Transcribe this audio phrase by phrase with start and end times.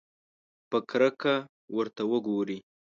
[0.69, 1.33] په کرکه
[1.75, 2.57] ورته وګوري.